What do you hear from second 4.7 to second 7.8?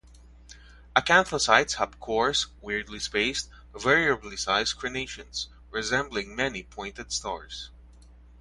crenations, resembling many-pointed stars.